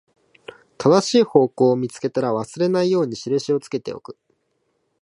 [0.79, 4.17] 正しい方向を見つけたら、忘れないように印をつけておく